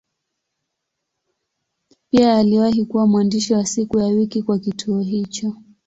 [2.09, 5.55] Pia aliwahi kuwa mwandishi wa siku ya wiki kwa kituo hicho.